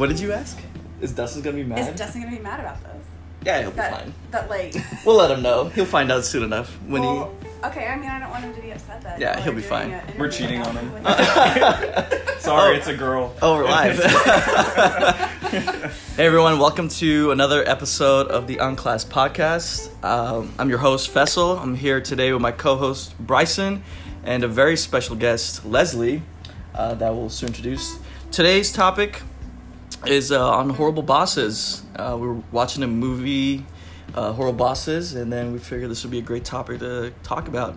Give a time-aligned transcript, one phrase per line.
[0.00, 0.58] What did you ask?
[1.02, 1.78] Is Dustin gonna be mad?
[1.80, 3.04] Is Dustin gonna be mad about this?
[3.44, 4.14] yeah, he'll be fine.
[4.30, 4.74] that like.
[5.04, 5.64] We'll let him know.
[5.68, 7.86] He'll find out soon enough when well, okay.
[7.86, 9.20] I mean, I don't want him to be upset that.
[9.20, 10.00] Yeah, he'll be fine.
[10.18, 10.90] We're cheating on him.
[12.38, 12.78] Sorry, Oh.
[12.78, 13.36] it's a girl.
[13.42, 14.02] Oh, we're live.
[16.16, 19.90] hey everyone, welcome to another episode of the Unclass Podcast.
[20.02, 21.58] Um, I'm your host Fessel.
[21.58, 23.82] I'm here today with my co-host Bryson
[24.24, 26.22] and a very special guest Leslie
[26.74, 27.98] uh, that we'll soon introduce.
[28.30, 29.20] Today's topic
[30.06, 31.82] is uh, on horrible bosses.
[31.96, 33.64] Uh, we were watching a movie,
[34.14, 37.48] uh, Horrible Bosses, and then we figured this would be a great topic to talk
[37.48, 37.74] about.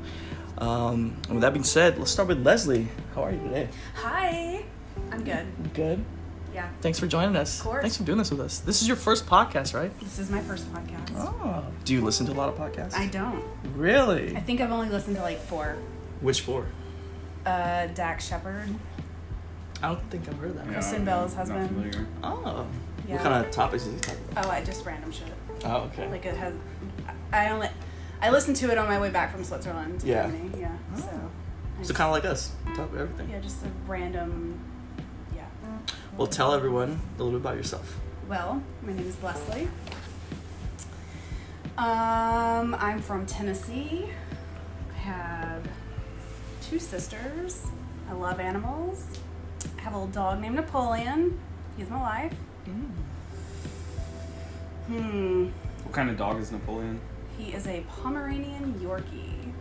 [0.58, 2.88] Um, and with that being said, let's start with Leslie.
[3.16, 3.68] How are you today?
[3.96, 4.64] Hi.
[5.12, 5.46] I'm good.
[5.74, 6.04] Good.
[6.54, 6.70] Yeah.
[6.82, 7.60] Thanks for joining us.
[7.60, 7.82] Of course.
[7.82, 8.60] Thanks for doing this with us.
[8.60, 9.92] This is your first podcast, right?
[10.00, 11.12] This is my first podcast.
[11.16, 11.66] Oh.
[11.84, 12.94] Do you listen to a lot of podcasts?
[12.94, 13.44] I don't.
[13.76, 14.36] Really?
[14.38, 15.78] I think I've only listened to like four.
[16.22, 16.68] Which four?
[17.46, 18.70] Uh, Dax Shepard.
[19.84, 20.66] I don't think I've heard that.
[20.66, 21.68] Yeah, Kristen Bell's husband.
[21.68, 22.08] familiar.
[22.24, 22.66] Oh.
[23.06, 23.16] Yeah.
[23.16, 24.46] What kind of topics is he talking about?
[24.46, 25.28] Oh, I just random shit.
[25.66, 26.08] Oh, okay.
[26.10, 26.54] Like it has.
[27.34, 27.68] I only.
[28.22, 30.28] I listened to it on my way back from Switzerland to Yeah.
[30.28, 30.52] Germany.
[30.58, 30.78] Yeah.
[30.96, 31.00] Oh.
[31.00, 31.32] So.
[31.80, 32.54] I so kind of like us.
[32.66, 33.30] We talk about everything.
[33.30, 34.58] Yeah, just a random.
[35.36, 35.44] Yeah.
[36.16, 38.00] Well, tell everyone a little bit about yourself.
[38.30, 39.68] Well, my name is Leslie.
[41.78, 44.10] Um, I'm from Tennessee.
[44.94, 45.68] I have
[46.62, 47.66] two sisters.
[48.10, 49.06] I love animals.
[49.84, 51.38] I have a little dog named Napoleon.
[51.76, 52.34] He's my life.
[54.88, 55.48] Hmm.
[55.84, 57.02] What kind of dog is Napoleon?
[57.38, 59.52] He is a Pomeranian Yorkie.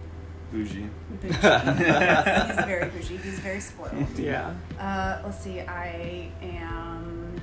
[0.52, 0.88] Bougie.
[1.20, 1.32] Bougie.
[2.46, 3.16] He's very bougie.
[3.16, 4.06] He's very spoiled.
[4.16, 4.54] Yeah.
[4.78, 5.58] Uh, let's see.
[5.60, 7.40] I am.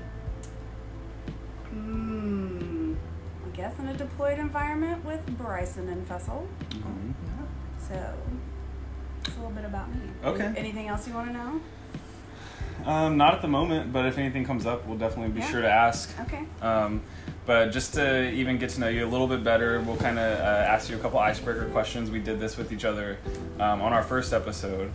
[1.71, 2.93] Hmm.
[3.45, 6.47] I guess in a deployed environment with Bryson and Fessel.
[6.69, 7.13] Mhm.
[7.89, 8.13] So,
[9.25, 9.99] it's a little bit about me.
[10.23, 10.53] Okay.
[10.55, 11.59] Anything else you want to know?
[12.85, 15.47] Um, not at the moment, but if anything comes up, we'll definitely be Yeah.
[15.51, 16.09] sure to ask.
[16.21, 16.43] Okay.
[16.61, 17.01] Um,
[17.45, 20.39] but just to even get to know you a little bit better, we'll kind of
[20.39, 22.09] uh, ask you a couple icebreaker questions.
[22.11, 23.17] We did this with each other
[23.59, 24.91] um, on our first episode.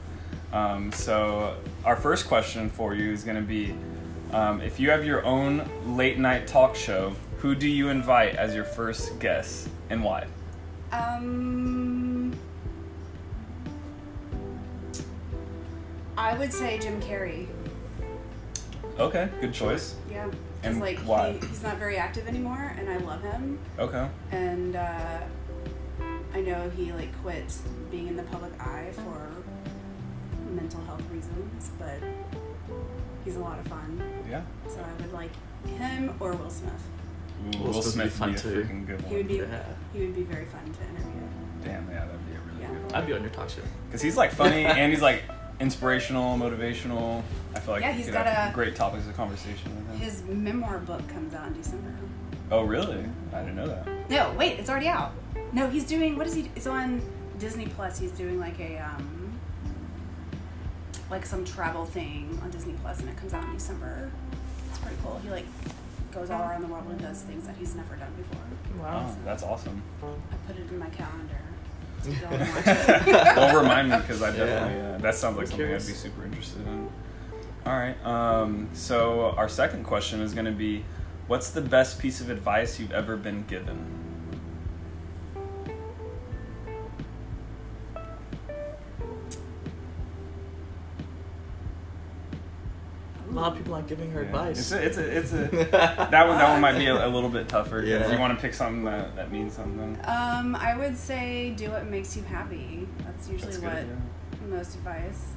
[0.52, 3.74] Um, so, our first question for you is going to be
[4.32, 8.54] um, if you have your own late night talk show, who do you invite as
[8.54, 10.26] your first guest and why?
[10.92, 12.34] Um.
[16.16, 17.48] I would say Jim Carrey.
[18.98, 19.94] Okay, good choice.
[20.10, 20.26] Yeah.
[20.26, 21.32] Because, And like, why?
[21.32, 23.58] He, he's not very active anymore, and I love him.
[23.78, 24.08] Okay.
[24.32, 25.20] and uh,
[26.34, 27.52] I know he like quit
[27.90, 29.30] being in the public eye for
[30.50, 31.98] mental health reasons, but
[33.24, 34.02] he's a lot of fun.
[34.30, 34.42] Yeah.
[34.68, 35.30] So I would like
[35.66, 36.72] him or Will Smith.
[37.54, 38.62] Ooh, Will Will Smith would be fun would be a too.
[38.74, 39.10] freaking good one.
[39.10, 39.62] He would be Yeah.
[39.92, 41.20] he would be very fun to interview.
[41.64, 42.68] Damn, yeah, that'd be a really Yeah.
[42.68, 42.94] good one.
[42.94, 43.62] I'd be on your talk show.
[43.88, 45.22] Because he's like funny and he's like
[45.60, 47.22] inspirational, motivational.
[47.54, 49.98] I feel like Yeah, you he's could got a- great topics of conversation with him.
[49.98, 51.92] His memoir book comes out in December.
[52.50, 53.04] oh, really?
[53.32, 53.88] I didn't know that.
[54.10, 55.12] No, wait, it's already out.
[55.52, 56.50] No, he's doing what is he?
[56.56, 57.00] It's on
[57.38, 57.98] Disney Plus.
[57.98, 59.32] He's doing like a um,
[61.10, 64.10] like some travel thing on Disney Plus, and it comes out in December.
[64.70, 65.20] It's pretty cool.
[65.22, 65.46] He like
[66.12, 68.42] goes all around the world and does things that he's never done before.
[68.86, 69.82] Oh, that's awesome.
[70.02, 71.38] I put it in my calendar.
[72.04, 73.06] So don't watch it.
[73.36, 74.36] well, remind me because I Yeah.
[74.44, 75.84] definitely uh, that sounds like I'm something curious.
[75.84, 76.88] I'd be super interested in.
[77.66, 77.96] All right.
[78.04, 80.84] Um, so our second question is going to be,
[81.28, 83.78] what's the best piece of advice you've ever been given?
[93.34, 94.26] Lot of people aren't giving her Yeah.
[94.28, 94.72] advice.
[94.72, 97.28] It's a, it's a, it's a that one that one might be a, a little
[97.30, 97.82] bit tougher.
[97.84, 98.10] Yeah.
[98.12, 99.98] You want to pick something that, that means something.
[100.04, 102.88] Um, I would say do what makes you happy.
[103.04, 103.88] That's usually That's what good.
[104.48, 104.56] yeah.
[104.56, 105.28] most advice.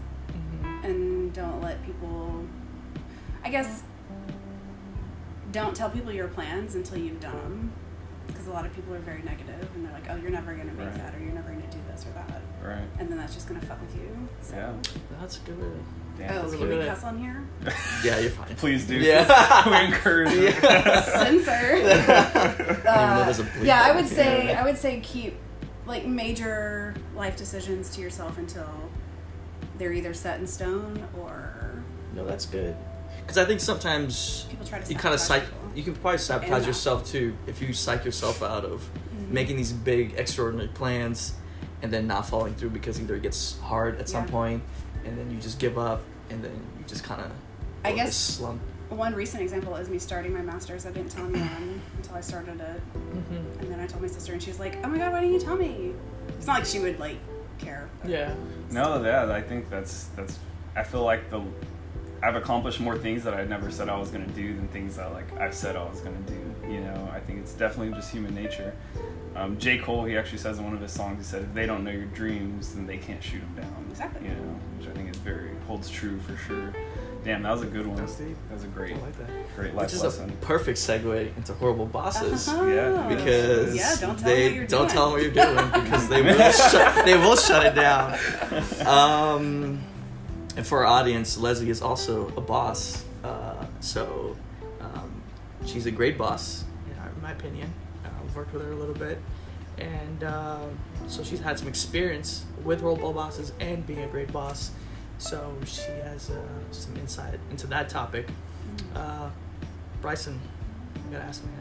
[0.62, 0.84] Mhm.
[0.86, 2.44] and don't let people
[3.46, 3.84] i guess
[5.52, 7.72] don't tell people your plans until you've done them
[8.28, 10.68] because a lot of people are very negative and they're like oh you're never going
[10.68, 10.96] to make Right.
[10.97, 12.84] that or you're never going to do this or that Right.
[13.00, 14.56] and then that's just going to fuck with you so.
[14.56, 14.74] Yeah.
[15.22, 15.80] That's good.
[16.18, 16.31] Damn.
[16.31, 17.44] oh That's can we really- cuss on here
[18.04, 18.56] Yeah, you're fine.
[18.56, 18.96] Please do.
[18.96, 19.69] Yeah.
[19.69, 20.64] we encourage it.
[20.64, 21.02] Yeah.
[21.02, 21.81] censor
[22.88, 24.62] Uh, there's a bleep yeah i would say Yeah.
[24.62, 25.36] i would say keep
[25.86, 28.69] like major life decisions to yourself until
[29.78, 31.84] they're either set in stone or
[32.16, 32.75] No, that's good.
[33.22, 35.62] Because I think sometimes people try to you kind of sabotage psych.
[35.62, 35.72] people.
[35.78, 38.81] You can probably sabotage yourself too if you psych yourself out of
[39.16, 39.30] Mhm.
[39.30, 41.34] making these big extraordinary plans
[41.84, 44.64] and then not following through because either it gets hard at some point
[45.07, 47.31] and then you just give up and then you just kind of
[47.83, 48.62] I guess- slump.
[48.89, 50.86] One recent example is me starting my master's.
[50.86, 53.59] I didn't tell anyone until I started it, Mm-hmm.
[53.59, 55.42] and then I told my sister, and she's like, "Oh my god, why didn't you
[55.42, 55.94] tell me?"
[56.30, 57.18] It's not like she would like
[57.57, 57.89] care.
[58.01, 58.33] but- Yeah.
[58.71, 60.39] No, yeah, I think that's that's.
[60.75, 61.42] I feel like the
[62.24, 65.12] I've accomplished more things that I never said I was gonna do than things that
[65.12, 66.39] like I've said I was gonna do.
[66.71, 68.74] You know, I think it's definitely just human nature.
[69.38, 69.78] Um, J.
[69.78, 71.92] Cole, he actually says in one of his songs, he said, "If they don't know
[71.92, 74.28] your dreams, then they can't shoot them down." Exactly.
[74.28, 76.74] You know, which I think is very holds true for sure.
[77.24, 77.98] Damn, that was a good one.
[77.98, 79.30] That was a great, I like that.
[79.56, 80.30] great life Which is lesson.
[80.30, 82.48] a perfect segue into horrible bosses.
[82.48, 82.66] Uh-huh.
[82.68, 84.89] Yeah, Because Yeah, don't tell them they what you're don't doing.
[84.89, 88.18] tell them what you're doing because they will shut they will shut it down.
[88.86, 89.81] Um,
[90.56, 94.36] and for our audience, Leslie is also a boss, uh, so
[94.80, 95.22] um,
[95.66, 97.74] she's a great boss in, our, in my opinion.
[98.38, 99.19] Uh, I've worked with her a little bit,
[99.78, 100.66] and uh,
[101.07, 104.72] so she's had some experience with role bosses and being a great boss.
[105.18, 106.42] So she has uh,
[106.72, 108.28] some insight into that topic.
[108.95, 109.30] Uh,
[110.01, 110.39] Bryson,
[110.95, 111.54] I gotta ask, man,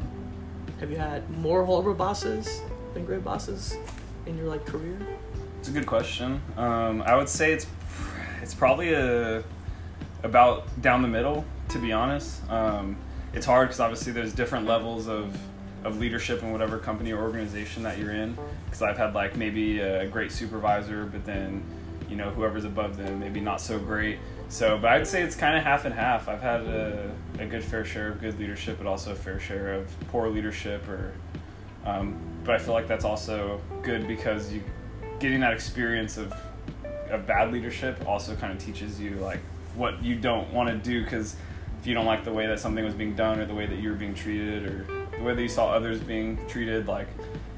[0.81, 2.61] have you had more horrible bosses
[2.93, 3.77] than great bosses
[4.27, 4.99] in your like career?
[5.61, 6.43] It's a good question.
[6.57, 7.67] Um, I would say it's
[8.43, 9.43] it's probably a
[10.23, 11.45] about down the middle.
[11.71, 12.97] To be honest, um,
[13.33, 15.37] it's hard because obviously there's different levels of
[15.87, 18.37] of leadership in whatever company or organization that you're in.
[18.65, 21.63] Because I've had like maybe a great supervisor, but then
[22.09, 24.19] you know whoever's above them maybe not so great.
[24.49, 26.29] So, but I'd say it's kind of half and half.
[26.29, 29.75] I've had a, a good fair share of good leadership, but also a fair share
[29.75, 30.87] of poor leadership.
[30.89, 31.15] Or,
[31.85, 34.63] um, but I feel like that's also good because you
[35.19, 36.35] getting that experience of
[37.11, 39.41] of bad leadership also kind of teaches you like
[39.77, 41.37] what you don't want to do because
[41.81, 43.79] if you don't like the way that something was being done or the way that
[43.79, 47.09] you were being treated or the way that you saw others being treated like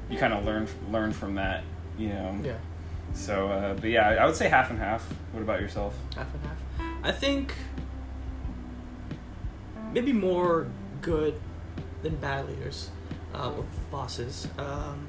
[0.09, 1.63] you kind of learn learn from that
[1.97, 2.53] you know Yeah,
[3.13, 5.03] so uh, but yeah i would say half and half
[5.33, 6.57] what about yourself half and half.
[7.03, 7.53] I think
[9.93, 10.67] maybe more
[11.01, 11.39] good
[12.03, 12.89] than bad leaders
[13.33, 14.47] uh, or bosses.
[14.57, 15.07] Um,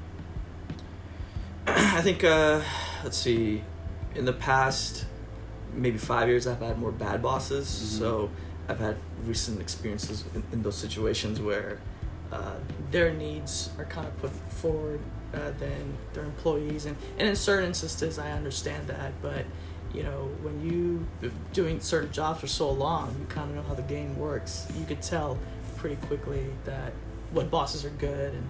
[1.67, 2.61] I think, uh,
[3.03, 3.61] let's see,
[4.15, 5.05] in the past
[5.73, 7.67] maybe five years, I've had more bad bosses.
[7.67, 7.99] Mhm.
[7.99, 8.29] So
[8.67, 11.79] I've had recent experiences in, in those situations where
[12.31, 12.55] uh,
[12.91, 14.99] their needs are kind of put forward
[15.33, 16.85] uh, than their employees.
[16.85, 19.13] And, and in certain instances, I understand that.
[19.21, 19.45] But,
[19.93, 21.07] you know, when you
[21.53, 24.67] doing certain jobs for so long, you kind of know how the game works.
[24.77, 25.37] You could tell
[25.77, 26.93] pretty quickly that
[27.31, 28.47] what bosses are good and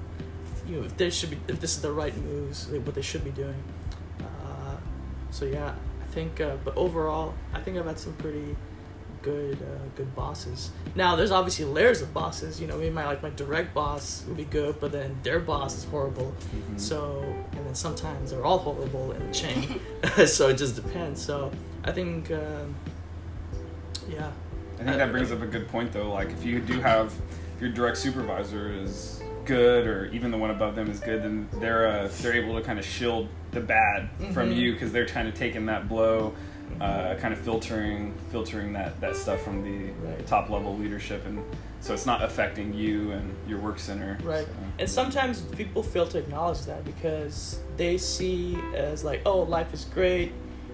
[0.68, 3.24] you know if they should be if this is the right moves what they should
[3.24, 3.64] be doing
[4.22, 4.76] uh,
[5.30, 8.56] so yeah i think uh, but overall i think i've had some pretty
[9.22, 10.72] good uh, good bosses.
[10.96, 12.60] Now there's obviously layers of bosses.
[12.60, 15.78] You know maybe my like my direct boss would be good but then their boss
[15.78, 16.34] is horrible.
[16.54, 16.80] Mhm.
[16.80, 17.22] so
[17.54, 19.80] and then sometimes they're all horrible in the chain.
[20.28, 21.22] So it just depends.
[21.22, 21.52] So
[21.84, 22.76] i think um,
[24.10, 24.32] yeah.
[24.80, 26.12] I think that brings up a good point though.
[26.12, 27.14] Like if you do have
[27.56, 31.48] if your direct supervisor is good or even the one above them is good, then
[31.60, 34.56] they're uh, they're able to kind of shield the bad from Mhm.
[34.56, 36.34] you because they're kind of taking that blow,
[36.80, 40.26] uh, kind of filtering filtering that that stuff from the Right.
[40.28, 41.44] top level leadership, and
[41.80, 44.18] so it's not affecting you and your work center.
[44.24, 44.46] Right.
[44.46, 49.74] So, And sometimes people fail to acknowledge that because they see as like, oh, life
[49.74, 50.32] is great,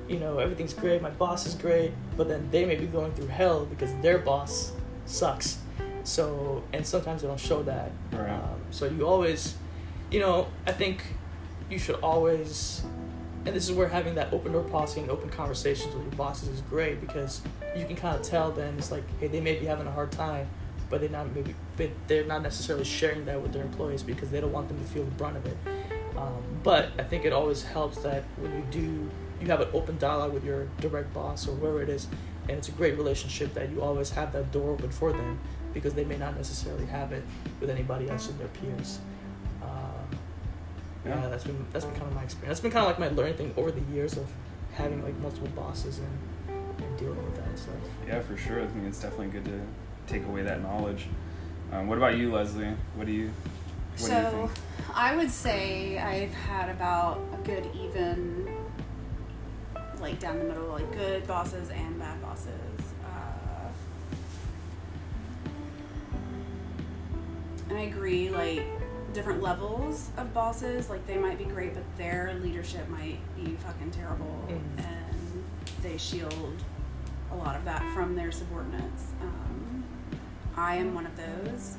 [0.10, 3.28] you know, everything's great, my boss is great, but then they may be going through
[3.28, 4.74] hell because their boss
[5.06, 5.60] sucks.
[6.04, 7.92] So, and sometimes they don't show that.
[8.12, 8.30] Right.
[8.30, 9.56] Um, so you always,
[10.12, 11.04] you know, I think
[11.70, 12.84] you should always,
[13.48, 16.50] and this is where having that open door policy and open conversations with your bosses
[16.50, 17.42] is great because
[17.78, 20.12] you can kind of tell then it's like, hey, they may be having a hard
[20.12, 20.46] time,
[20.90, 21.56] but they're not maybe,
[22.08, 25.06] they're not necessarily sharing that with their employees because they don't want them to feel
[25.06, 25.56] the brunt of it.
[26.18, 29.98] Um, but I think it always helps that when you do, you have an open
[29.98, 32.08] dialogue with your direct boss or whoever it is,
[32.50, 35.40] and it's a great relationship that you always have that door open for them
[35.74, 37.24] because they may not necessarily have it
[37.62, 39.00] with anybody else in their peers.
[41.06, 41.22] Yeah.
[41.22, 41.30] Yeah.
[41.30, 42.50] that's been that's been kind of my experience.
[42.50, 44.28] That's been kind of like my learning thing over the years of
[44.74, 47.74] having like multiple bosses and, and dealing with that stuff.
[48.08, 48.62] yeah, for sure.
[48.62, 49.62] I think it's definitely good to
[50.08, 51.08] take away that knowledge.
[51.72, 52.74] Um, what about you, Leslie?
[52.96, 53.30] What do you
[53.98, 54.52] what do you so think?
[54.94, 58.48] I would say I've had about a good even,
[60.00, 62.52] like down the middle, like good bosses and bad bosses.
[63.04, 63.70] Uh,
[67.70, 68.66] and I agree, like
[69.14, 73.92] different levels of bosses, like they might be great, but their leadership might be fucking
[73.92, 74.60] terrible, Mhm.
[74.86, 75.44] and
[75.82, 76.64] they shield
[77.32, 79.06] a lot of that from their subordinates.
[79.22, 79.84] Um,
[80.56, 81.78] I am one of those.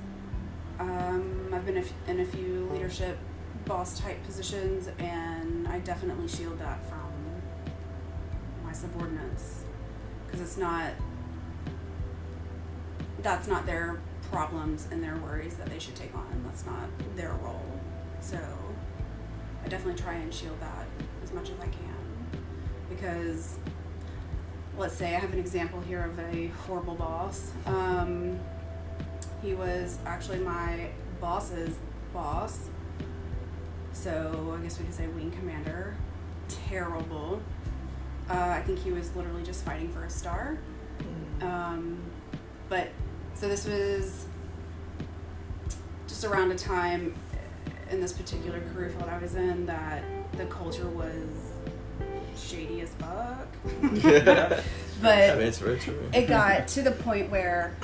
[0.79, 3.19] Um, I've been a f- in a few leadership
[3.65, 7.13] boss type positions, and I definitely shield that from
[8.65, 9.65] my subordinates
[10.27, 10.93] because it's not.
[13.23, 13.99] That's not their
[14.31, 16.43] problems and their worries that they should take on.
[16.45, 17.81] That's not their role.
[18.21, 18.39] So
[19.65, 20.87] I definitely try and shield that
[21.23, 21.99] as much as I can
[22.89, 23.59] because
[24.77, 27.51] let's say I have an example here of a horrible boss.
[27.67, 28.39] Um,
[29.43, 30.89] he was actually my
[31.21, 31.77] boss's
[32.13, 32.69] boss.
[33.93, 35.97] So I guess we could say wing commander.
[36.69, 37.43] Terrible.
[38.31, 40.59] Uh, I think he was literally just fighting for a star.
[41.41, 41.99] Um,
[42.69, 42.91] but
[43.39, 44.27] so this was
[46.09, 47.15] just around a time
[47.91, 50.03] in this particular career field I was in that
[50.33, 51.53] the culture was
[52.37, 53.47] shady as fuck.
[53.93, 54.61] Yeah.
[55.03, 55.99] but I mean, it's very true.
[56.13, 57.77] it got to the point where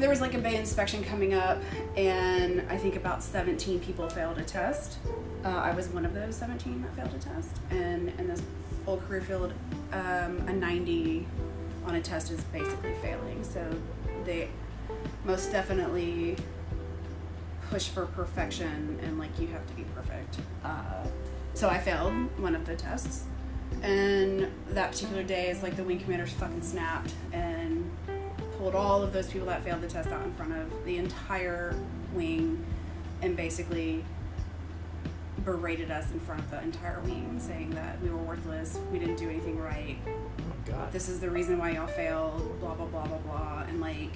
[0.00, 1.58] there was like a bay inspection coming up,
[1.96, 4.98] and I think about 17 people failed a test.
[5.44, 8.42] Uh, I was one of those 17 that failed a test, and in this
[8.88, 9.52] old career field,
[9.92, 11.26] um, a 90
[11.86, 13.42] on a test is basically failing.
[13.44, 13.64] So
[14.24, 14.48] they
[15.24, 16.36] most definitely
[17.70, 20.38] push for perfection, and like you have to be perfect.
[20.64, 21.04] Uh,
[21.54, 23.24] so I failed one of the tests,
[23.82, 27.90] and that particular day is like the wing commanders fucking snapped and
[28.58, 31.74] pulled all of those people that failed the test out in front of the entire
[32.12, 32.64] wing
[33.22, 34.04] and basically
[35.44, 39.16] berated us in front of the entire wing, saying that we were worthless, we didn't
[39.16, 39.96] do anything right,
[40.66, 40.92] god.
[40.92, 44.12] this is the reason why y'all failed, blah blah blah blah blah, and like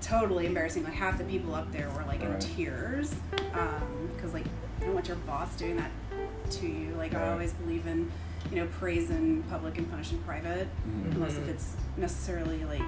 [0.00, 0.84] totally embarrassing.
[0.84, 2.40] Like half the people up there were like in Right.
[2.40, 4.44] tears, because like
[4.80, 5.90] you don't want your boss doing that
[6.52, 6.94] to you.
[6.96, 8.10] Like I always believe in,
[8.50, 11.12] you know, praise in public and punish in private, Mhm.
[11.14, 12.82] unless if it's necessarily like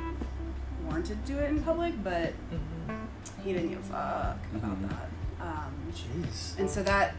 [0.85, 2.03] warranted to do it in public.
[2.03, 2.97] But Mhm.
[3.45, 4.89] he didn't give a fuck about Mhm.
[4.89, 5.09] that.
[5.41, 6.59] Um, Jeez.
[6.59, 7.15] and so that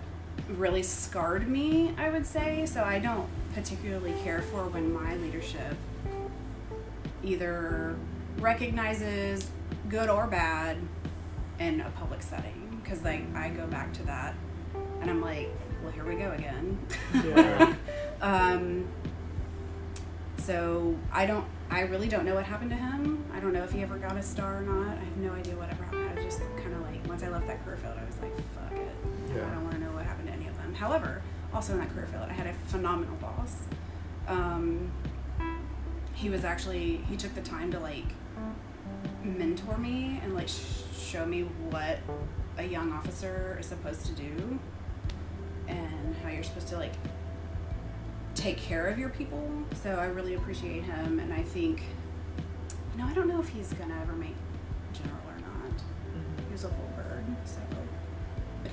[0.50, 2.66] really scarred me, I would say.
[2.66, 5.75] So I don't particularly care for when my leadership
[7.24, 7.96] either
[8.40, 9.50] recognizes
[9.90, 10.78] good or bad
[11.60, 12.80] in a public setting.
[12.84, 14.36] Because, like, I go back to that
[15.02, 15.50] and I'm like,
[15.82, 16.78] well, here we go again.
[17.13, 17.75] Yeah.
[18.22, 18.86] um,
[20.38, 23.24] so I don't, I really don't know what happened to him.
[23.34, 24.98] I don't know if he ever got a star or not.
[24.98, 26.10] I have no idea whatever happened.
[26.10, 28.36] I was just kind of like, once I left that career field, I was like,
[28.54, 29.36] fuck it.
[29.36, 29.48] Yeah.
[29.48, 29.73] I don't want
[30.84, 31.22] However,
[31.54, 33.68] also in that career field, I had a phenomenal boss.
[34.28, 34.92] Um,
[36.13, 38.04] he was actually, he took the time to like
[39.24, 42.00] mentor me and like sh- show me what
[42.58, 44.60] a young officer is supposed to do
[45.70, 46.96] and how you're supposed to like
[48.36, 49.50] take care of your people.
[49.84, 51.82] So I really appreciate him, and I think,
[52.92, 54.36] you know, I don't know if he's gonna ever make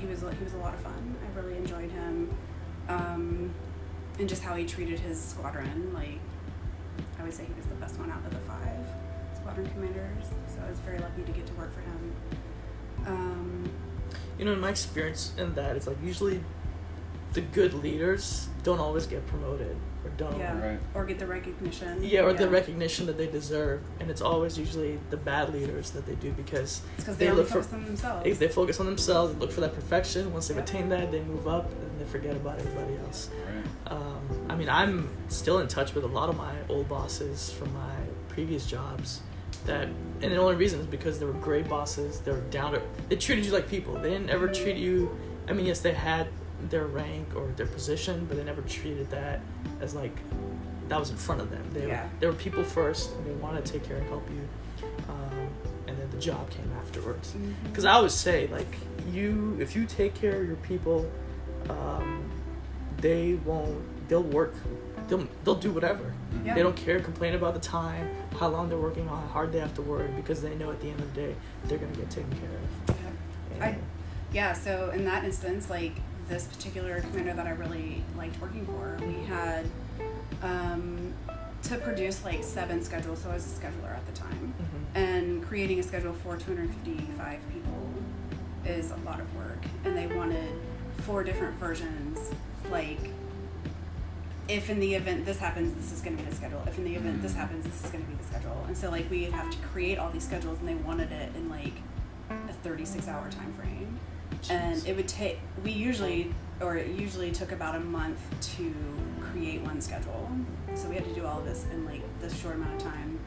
[0.00, 1.16] he was he was a lot of fun.
[1.25, 2.35] I really enjoyed him,
[2.88, 3.54] um,
[4.19, 5.92] and just how he treated his squadron.
[5.92, 6.19] Like,
[7.19, 8.85] I would say he was the best one out of the five
[9.37, 10.25] squadron commanders.
[10.49, 12.12] So I was very lucky to get to work for him.
[13.07, 13.71] Um,
[14.38, 16.42] You know, in my experience in that, it's like usually
[17.33, 20.39] the good leaders don't always get promoted or don't.
[20.39, 20.79] yeah, Right.
[20.95, 22.03] or get the recognition.
[22.03, 26.07] Yeah, or the recognition that they deserve, and it's always usually the bad leaders that
[26.07, 28.25] they do because It's they they, only look for- focus on themselves.
[28.25, 30.33] they, they focus on themselves, look for that perfection.
[30.33, 30.67] Once they've Yep.
[30.69, 33.31] attained that, they move up and they forget about everybody else.
[33.87, 33.93] Right.
[33.93, 37.73] Um, I mean, I'm still in touch with a lot of my old bosses from
[37.75, 37.95] my
[38.29, 39.21] previous jobs.
[39.67, 39.89] That
[40.23, 42.21] and the only reason is because they were great bosses.
[42.21, 42.83] They were down to.
[43.11, 43.95] They treated you like people.
[43.95, 45.15] They didn't ever treat you.
[45.49, 46.29] I mean, yes, they had
[46.69, 49.40] their rank or their position, but they never treated that
[49.81, 50.17] as like
[50.88, 51.64] that was in front of them.
[51.73, 52.02] They Yeah.
[52.05, 54.87] were, they were people first, and they wanted to take care and help you.
[55.09, 55.49] Um,
[55.87, 57.35] and then the job came afterwards.
[57.64, 58.75] Because I always say, like,
[59.12, 61.09] you, if you take care of your people,
[61.69, 62.29] um,
[62.99, 64.55] they won't, they'll work,
[65.09, 66.12] they'll, they'll do whatever.
[66.45, 66.55] Yeah.
[66.55, 69.75] They don't care, complain about the time, how long they're working, how hard they have
[69.75, 71.35] to work, because they know at the end of the day,
[71.67, 72.49] they're going to get taken care
[72.88, 72.97] of.
[73.61, 73.83] I, And-
[74.33, 75.93] yeah, so in that instance, like
[76.31, 79.67] this particular commander that I really liked working for, we had
[80.43, 81.13] um,
[81.65, 83.21] to produce like seven schedules.
[83.23, 84.97] So I was a scheduler at the time, Mhm.
[84.99, 87.93] and creating a schedule for 255 people
[88.65, 89.59] is a lot of work.
[89.85, 90.53] And they wanted
[91.03, 92.19] four different versions,
[92.71, 92.99] like.
[94.49, 96.61] If in the event this happens, this is going to be the schedule.
[96.67, 97.37] If in the event this Mm.
[97.37, 98.65] happens, this is going to be the schedule.
[98.67, 101.49] And so, like, we'd have to create all these schedules, and they wanted it in
[101.49, 101.75] like
[102.49, 103.89] a 36 hour time frame
[104.49, 108.20] and it would take we usually or it usually took about a month
[108.56, 108.73] to
[109.32, 110.28] create one schedule.
[110.75, 113.18] So we had to do all of this in like this short amount of time.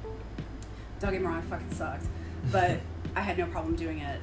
[1.00, 2.06] Don't get me wrong it fucking sucked.
[2.52, 2.80] But
[3.16, 4.20] i had no problem doing it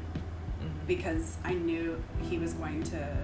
[0.61, 0.87] Mhm.
[0.87, 3.17] because i knew he was going to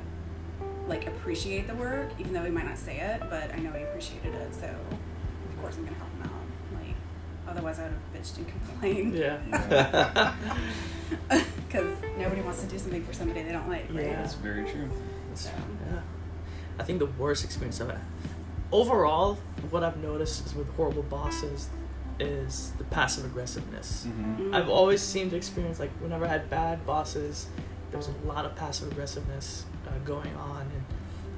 [0.89, 3.83] like appreciate the work even though he might not say it but i know he
[3.83, 6.81] appreciated it so of course i'm gonna help him out.
[6.81, 6.95] Like
[7.49, 9.15] otherwise i would have bitched and complained.
[9.15, 10.35] Yeah.
[11.29, 11.45] because
[12.27, 14.05] nobody wants to do something for somebody they don't like right?
[14.07, 14.17] Yeah.
[14.23, 14.89] That's very true.
[15.35, 15.51] So,
[15.91, 16.01] Yeah.
[16.79, 17.99] I think the worst experience I've
[18.73, 19.39] overall,
[19.71, 21.69] what I've noticed is with horrible bosses
[22.19, 24.05] is the passive aggressiveness.
[24.05, 27.49] hmm I've always seemed to experience like whenever I had bad bosses,
[27.91, 30.85] there was a lot of passive aggressiveness uh, going on, and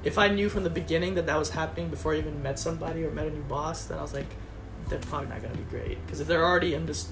[0.03, 3.03] if I knew from the beginning that that was happening before I even met somebody
[3.03, 4.25] or met a new boss, then I was like,
[4.87, 7.09] they're probably not gonna be great because if they're already in this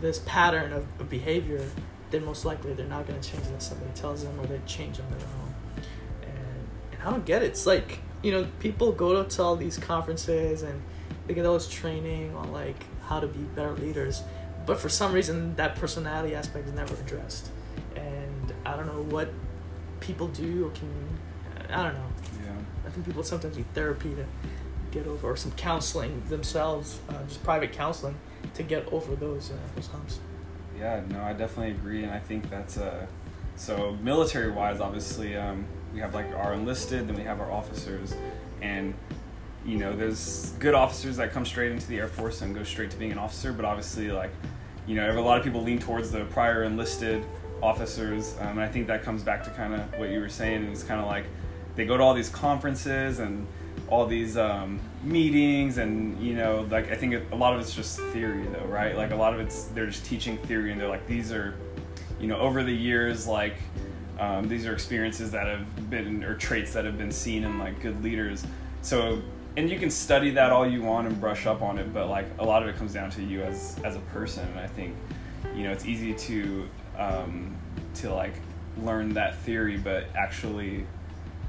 [0.00, 1.64] this pattern of, of behavior,
[2.12, 5.10] then most likely they're not gonna change unless somebody tells them or they change on
[5.10, 5.54] their own.
[6.22, 7.46] And, and I don't get it.
[7.46, 10.80] It's like you know people go to all these conferences and
[11.26, 14.22] they get all this training on like how to be better leaders,
[14.66, 17.50] but for some reason that personality aspect is never addressed.
[17.96, 19.30] And I don't know what
[20.00, 20.88] people do or can
[21.70, 22.06] I don't know.
[22.44, 22.52] Yeah.
[22.86, 24.24] I think people sometimes need therapy to
[24.90, 28.14] get over, or some counseling themselves, uh, just private counseling
[28.54, 30.20] to get over those uh, those humps.
[30.78, 33.06] Yeah, no, I definitely agree, and I think that's uh,
[33.56, 34.80] so military wise.
[34.80, 35.64] Obviously, um,
[35.94, 38.14] we have like our enlisted, then we have our officers,
[38.60, 38.94] and
[39.64, 42.90] you know, there's good officers that come straight into the Air Force and go straight
[42.90, 44.30] to being an officer, but obviously, like
[44.86, 47.24] you know, a lot of people lean towards the prior enlisted
[47.62, 50.64] officers, um, and I think that comes back to kind of what you were saying.
[50.64, 51.24] And it's kind of like
[51.76, 53.46] they go to all these conferences and
[53.88, 57.98] all these um, meetings and you know like i think a lot of it's just
[57.98, 58.96] theory though right?
[58.96, 61.54] Like a lot of it's they're just teaching theory and they're like these are
[62.18, 63.56] you know over the years like
[64.18, 67.80] um, these are experiences that have been or traits that have been seen in like
[67.80, 68.44] good leaders.
[68.82, 69.20] So
[69.56, 72.26] and you can study that all you want and brush up on it but like
[72.38, 74.46] a lot of it comes down to you as as a person.
[74.48, 74.96] And i think
[75.54, 77.56] you know it's easy to um,
[77.94, 78.34] to like
[78.78, 80.86] learn that theory but actually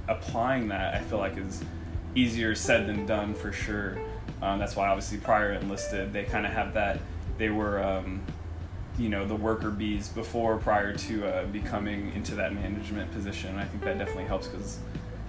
[0.09, 1.63] applying that i feel like is
[2.15, 3.97] easier said than done for sure.
[4.41, 6.13] Um, that's why obviously prior enlisted.
[6.13, 6.99] They kind of have that
[7.37, 8.21] they were um,
[8.97, 13.51] you know the worker bees before prior to uh, becoming into that management position.
[13.51, 14.79] And i think that definitely helps because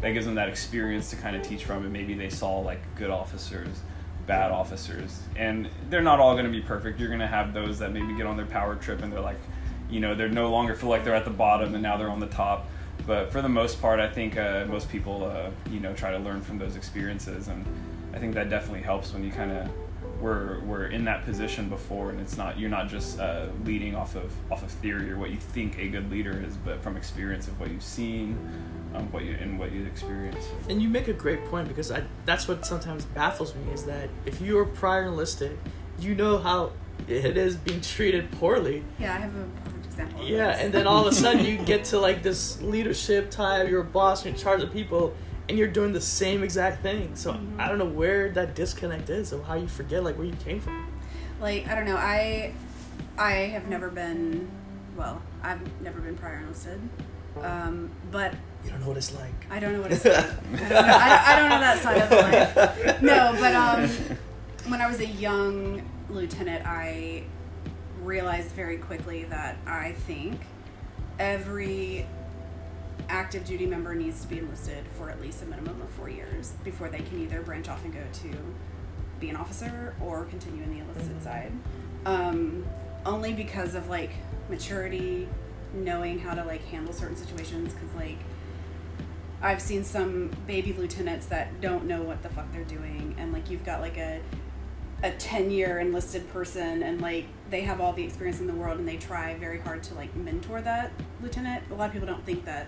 [0.01, 2.81] that gives them that experience to kind of teach from and maybe they saw like
[2.95, 3.81] good officers
[4.27, 5.21] bad officers.
[5.37, 6.99] And they're not all going to be perfect.
[6.99, 9.39] You're going to have those that maybe get on their power trip and they're like
[9.91, 12.21] you know they're no longer feel like they're at the bottom and now they're on
[12.21, 12.69] the top
[13.07, 16.19] but for the most part i think uh, most people uh, you know try to
[16.19, 17.65] learn from those experiences and
[18.15, 19.69] i think that definitely helps when you kind of
[20.21, 24.15] were were in that position before and it's not you're not just uh, leading off
[24.15, 27.49] of off of theory or what you think a good leader is but from experience
[27.49, 28.39] of what you've seen
[28.95, 32.05] um, what you and what you experienced And you make a great point because I,
[32.25, 35.59] that's what sometimes baffles me is that if you are prior enlisted,
[35.99, 36.73] you know how
[37.09, 38.85] it is being treated poorly.
[38.99, 40.25] Yeah, I have a perfect example.
[40.27, 43.81] Yeah, and then all of a sudden you get to like this leadership type, you're
[43.81, 45.15] a boss, you're in charge of people,
[45.49, 47.15] and you're doing the same exact thing.
[47.17, 47.61] So Mhm.
[47.61, 50.61] I don't know where that disconnect is or how you forget like where you came
[50.61, 50.87] from.
[51.41, 51.97] like I don't know.
[51.97, 52.53] I
[53.19, 54.49] I have never been.
[54.97, 56.81] Well, I've never been prior enlisted.
[57.43, 58.33] Um, but
[58.65, 59.35] You don't know what it's like.
[59.51, 60.15] I don't know what it's like.
[60.17, 63.03] I don't know, I, I don't know that side of the life.
[63.03, 63.91] No, but um,
[64.71, 67.25] when I was a young lieutenant, I
[68.05, 70.41] realized very quickly that I think
[71.19, 72.07] every
[73.09, 76.53] active duty member needs to be enlisted for at least a minimum of four years
[76.65, 78.31] before they can either branch off and go to
[79.21, 81.23] be an officer or continue in the enlisted Mhm.
[81.23, 81.53] side.
[82.07, 82.65] Um,
[83.07, 84.11] only because of like
[84.49, 85.29] maturity,
[85.75, 87.75] knowing how to like handle certain situations.
[87.75, 88.19] Because like
[89.43, 93.51] I've seen some baby lieutenants that don't know what the fuck they're doing, and like
[93.51, 94.21] you've got like a
[95.05, 98.79] a 10 year enlisted person and like they have all the experience in the world
[98.79, 100.91] and they try very hard to like mentor that
[101.23, 101.63] lieutenant.
[101.71, 102.67] A lot of people don't think that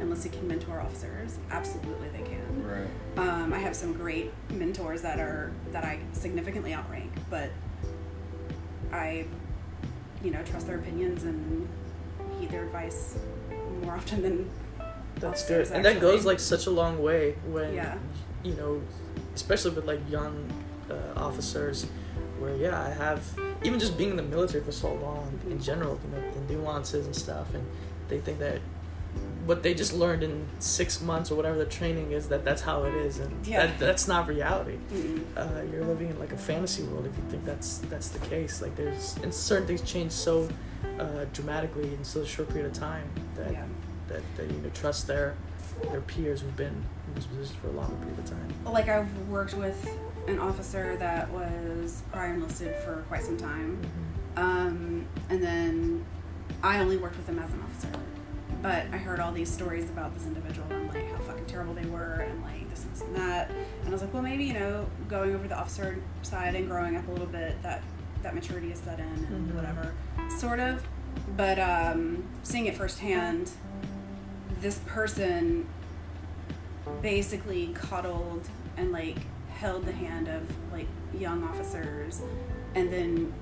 [0.00, 1.38] enlisted can mentor officers.
[1.50, 2.66] Absolutely they can.
[2.66, 3.26] Right.
[3.28, 7.50] Um, i have some great mentors that are that i significantly outrank but
[8.92, 9.24] i
[10.22, 11.68] you know trust their opinions and
[12.38, 13.16] heed their advice
[13.82, 14.50] more often than
[15.20, 15.70] That's good.
[15.70, 17.96] And that goes like such a long way when Yeah.
[18.44, 18.82] you know,
[19.34, 20.34] especially with like young
[20.90, 21.86] uh, officers
[22.38, 23.22] where yeah, I have
[23.64, 27.06] even just being in the military for so long in general, you know, the nuances
[27.06, 27.64] and stuff and
[28.08, 28.60] they think that
[29.46, 32.84] what they just learned in six months or whatever the training is that that's how
[32.84, 33.66] it is and Yeah.
[33.66, 34.76] that, that's not reality
[35.36, 38.60] uh, you're living in like a fantasy world if you think that's that's the case
[38.60, 40.48] like there's and certain things change so
[41.00, 43.64] uh, dramatically in such a short period of time that Yeah.
[44.08, 45.34] that they need to trust their
[45.90, 49.10] their peers who've been in this position for a longer period of time like I've
[49.28, 49.78] worked with
[50.28, 53.80] an officer that was prior enlisted for quite some time,
[54.36, 56.04] um, and then
[56.62, 57.88] I only worked with him as an officer.
[58.60, 61.86] But I heard all these stories about this individual and like how fucking terrible they
[61.86, 63.50] were and like this and this and that.
[63.50, 66.96] And I was like, well, maybe you know, going over the officer side and growing
[66.96, 67.82] up a little bit, that
[68.24, 69.54] that maturity is set in and Mhm.
[69.54, 69.92] whatever,
[70.38, 70.82] sort of.
[71.36, 73.50] But um, seeing it firsthand,
[74.60, 75.66] this person
[77.00, 79.18] basically coddled and like
[79.58, 80.86] held the hand of like
[81.18, 82.22] young officers
[82.76, 83.32] and then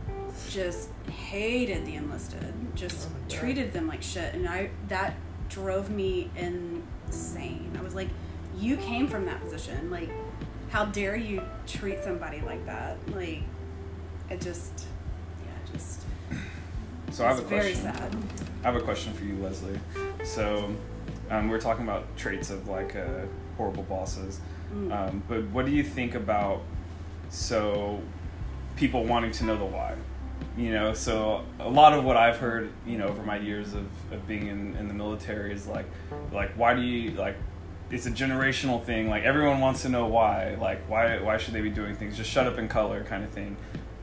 [0.49, 4.35] just hated the enlisted just Oh treated them like shit.
[4.35, 5.15] And i that
[5.51, 7.71] drove me insane.
[7.79, 8.09] I was like
[8.57, 9.91] you came from that position.
[9.91, 10.09] Like
[10.71, 12.97] how dare you treat somebody like that?
[13.15, 13.43] Like
[14.31, 14.87] it just
[15.45, 16.03] yeah just
[17.11, 17.93] So I have a it's very question.
[17.93, 18.17] sad.
[18.63, 19.79] I have a question for you, Leslie.
[20.25, 20.75] So,
[21.31, 23.27] um, we're talking about traits of like uh,
[23.57, 24.41] horrible bosses,
[24.73, 24.93] Mm.
[24.93, 26.63] um, but what do you think about
[27.29, 28.01] so
[28.77, 29.95] people wanting to know the why?
[30.57, 33.87] You know, so a lot of what I've heard, you know, over my years of,
[34.13, 35.87] of being in, in the military is like,
[36.33, 37.37] like why do you like?
[37.91, 39.09] It's a generational thing.
[39.09, 40.57] Like everyone wants to know why.
[40.61, 42.17] Like why why should they be doing things?
[42.17, 43.57] Just shut up and color, kind of thing.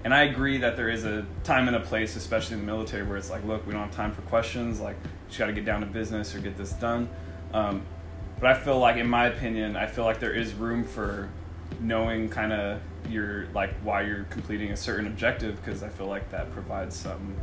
[0.03, 3.03] And I agree that there is a time and a place, especially in the military,
[3.03, 4.81] where it's like, look, we don't have time for questions.
[4.81, 4.97] Like,
[5.27, 7.09] just got to get down to business or get this done.
[7.53, 7.83] Um,
[8.43, 11.29] but I feel like, in my opinion, I feel like there is room for
[11.79, 16.29] knowing kind of your like why you're completing a certain objective because I feel like
[16.31, 17.37] that provides some.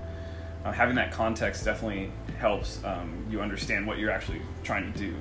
[0.63, 5.15] Uh, having that context definitely helps um, you understand what you're actually trying to do.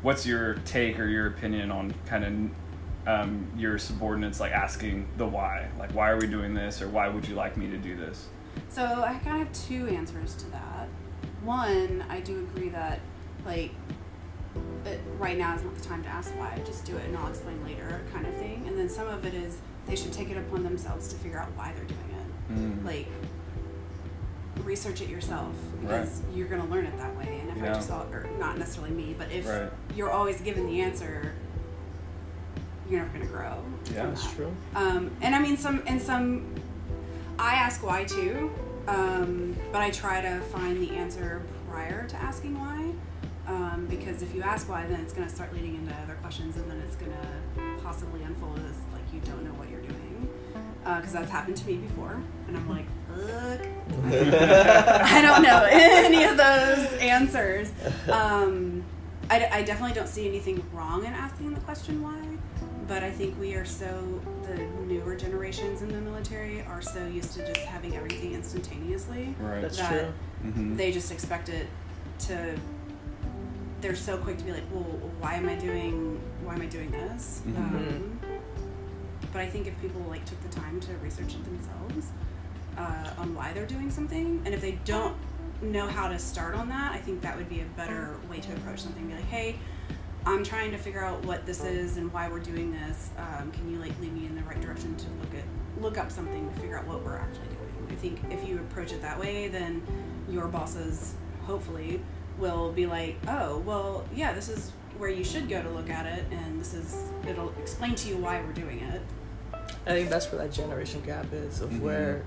[0.00, 2.24] What's your take or your opinion on kind
[3.06, 6.88] of um, your subordinates like asking the why like why are we doing this or
[6.88, 8.28] why would you like me to do this
[8.70, 10.88] So I kind of have two answers to that.
[11.42, 13.00] One, I do agree that
[13.44, 13.72] like
[14.88, 16.60] it, right now is not the time to ask why.
[16.64, 18.64] Just do it and I'll explain later, kind of thing.
[18.66, 21.48] And then some of it is they should take it upon themselves to figure out
[21.56, 22.54] why they're doing it.
[22.54, 22.84] Mm.
[22.84, 23.06] Like
[24.64, 27.40] research it yourself because you're gonna learn it that way.
[27.42, 29.70] And if I just all, or not necessarily me, but if Right.
[29.94, 31.32] you're always given the answer,
[32.90, 33.62] you're never gonna grow.
[33.92, 34.06] Yeah.
[34.06, 34.34] That's that.
[34.36, 34.52] true.
[34.74, 36.44] Um, and I mean, some and some,
[37.38, 38.50] I ask why too,
[38.88, 42.87] um, but I try to find the answer prior to asking why,
[43.48, 46.56] um, because if you ask why, then it's going to start leading into other questions,
[46.56, 50.28] and then it's going to possibly unfold as like you don't know what you're doing,
[50.84, 53.60] because that's happened to me before, and I'm like, look,
[54.12, 57.72] I don't know any of those answers.
[58.10, 58.84] Um,
[59.30, 62.18] I, I definitely don't see anything wrong in asking the question why,
[62.86, 64.56] but I think we are so, the
[64.86, 69.34] newer generations in the military are so used to just having everything instantaneously.
[69.40, 70.12] right That's that true.
[70.46, 70.76] mm-hmm.
[70.76, 71.66] They just expect it
[72.20, 72.54] to,
[73.80, 74.82] they're so quick to be like, well,
[75.20, 77.42] why am I doing, why am I doing this?
[77.46, 77.56] Mhm.
[77.56, 78.20] Um,
[79.32, 82.06] but I think if people like took the time to research it themselves
[82.76, 85.16] uh, on why they're doing something, and if they don't
[85.60, 88.52] know how to start on that, I think that would be a better way to
[88.54, 89.06] approach something.
[89.06, 89.56] Be like, hey,
[90.26, 93.10] I'm trying to figure out what this is and why we're doing this.
[93.16, 95.44] Um, can you like lead me in the right direction to look at
[95.82, 97.86] look up something to figure out what we're actually doing?
[97.90, 99.82] I think if you approach it that way, then
[100.28, 101.14] your bosses
[101.44, 102.00] hopefully
[102.38, 106.06] will be like, oh, well, yeah, this is where you should go to look at
[106.06, 106.96] it, and this is
[107.28, 109.00] it'll explain to you why we're doing it.
[109.86, 111.80] I think that's where that generation gap is of Mhm.
[111.80, 112.22] where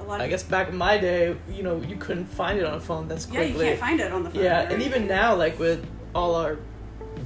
[0.00, 2.64] A lot of I guess back in my day, you know, you couldn't find it
[2.64, 3.66] on a phone that's yeah, you quickly.
[3.66, 4.42] can't find it on the phone.
[4.44, 4.72] Yeah, right?
[4.72, 5.84] and even now, like with
[6.14, 6.58] all our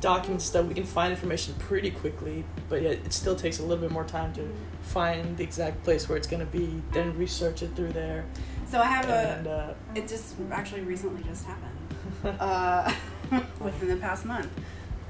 [0.00, 3.76] document stuff, we can find information pretty quickly, but yet it still takes a little
[3.82, 4.48] bit more time to
[4.80, 8.24] find the exact place where it's going to be, then research it through there.
[8.72, 9.50] So I have And a.
[9.50, 11.76] uh, It just actually recently just happened.
[12.40, 12.92] uh,
[13.60, 14.48] within the past month.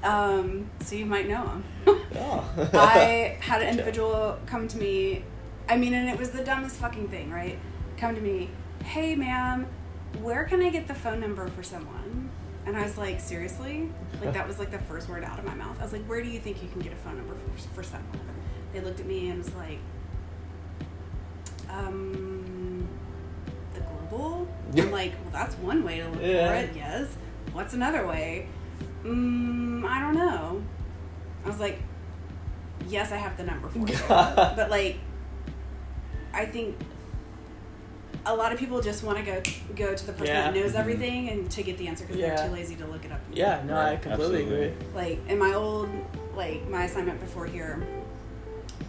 [0.03, 1.65] Um, so you might know him.
[2.17, 2.69] oh.
[2.75, 5.25] I had an individual come to me.
[5.69, 7.57] I mean, and it was the dumbest fucking thing, right?
[7.97, 8.51] Come to me,
[8.85, 9.67] hey, ma'am,
[10.21, 12.31] where can I get the phone number for someone?
[12.67, 13.89] And I was like, seriously?
[14.21, 15.77] Like, that was like the first word out of my mouth.
[15.79, 17.83] I was like, where do you think you can get a phone number for, for
[17.85, 18.21] someone?
[18.73, 19.79] They looked at me and was like,
[21.71, 22.32] um,
[24.13, 24.49] the global?
[24.77, 26.49] I'm like, well, that's one way to look Yeah.
[26.49, 27.09] for it, yes.
[27.53, 28.47] What's another way?
[29.05, 30.63] Mm, I don't know.
[31.45, 31.81] I was like,
[32.89, 33.99] yes, I have the number for you.
[34.09, 34.99] but like,
[36.33, 36.77] I think
[38.25, 39.43] a lot of people just want to go
[39.75, 40.43] go to the person Yeah.
[40.51, 40.79] that knows Mhm.
[40.79, 42.37] everything and to get the answer because Yeah.
[42.37, 43.21] they're too lazy to look it up.
[43.33, 44.65] yeah, no, I completely absolutely.
[44.69, 44.87] agree.
[44.95, 45.89] Like in my old,
[46.37, 47.85] like my assignment before here,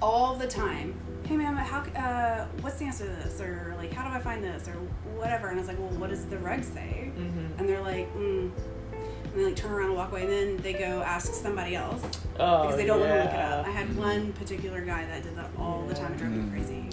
[0.01, 0.93] all the time.
[1.25, 1.79] Hey, ma'am, how?
[1.99, 3.39] Uh, what's the answer to this?
[3.39, 4.67] Or like, how do I find this?
[4.67, 4.73] Or
[5.15, 5.47] whatever.
[5.47, 7.11] And I was like, well, what does the reg say?
[7.17, 7.59] Mm-hmm.
[7.59, 8.51] And they're like, mm.
[8.91, 10.23] And they like turn around and walk away.
[10.23, 12.01] And then they go ask somebody else
[12.39, 13.65] Oh, because they don't want to look it up.
[13.65, 16.13] I had one particular guy that did that all the time.
[16.13, 16.89] It drove me crazy.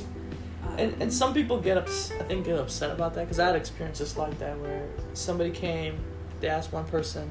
[0.65, 3.47] Um, And, and some people get ups- I think get upset about that because I
[3.47, 5.99] had experiences like that where somebody came,
[6.41, 7.31] they asked one person,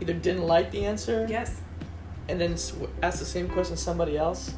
[0.00, 1.60] either didn't like the answer, yes.
[2.28, 2.52] and then
[3.02, 4.54] asked the same question to somebody else.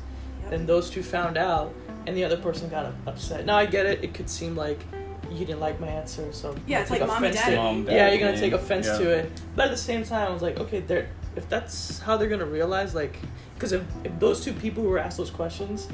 [0.50, 0.58] Yep.
[0.58, 1.72] Then those two found out,
[2.06, 3.44] and the other person got upset.
[3.46, 4.80] Now I get it; it could seem like
[5.30, 7.56] you didn't like my answer, so Yeah, you it's take like mommy, offense daddy.
[7.56, 7.64] to it.
[7.64, 8.98] Mom, yeah, dad you're gonna take offense Yeah.
[8.98, 9.32] to it.
[9.54, 12.46] But at the same time, I was like, okay, they're if that's how they're gonna
[12.46, 13.16] realize, like,
[13.54, 15.86] because if, if those two people who were asked those questions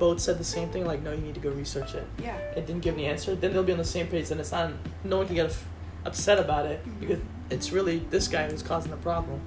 [0.00, 2.36] both said the same thing, like no, you need to go research it, Yeah.
[2.56, 4.72] It didn't give the answer, then they'll be on the same page, and it's not
[5.04, 5.64] no one can get f-
[6.04, 7.00] upset about it Mhm.
[7.00, 7.18] because
[7.50, 9.38] it's really this guy who's causing the problem.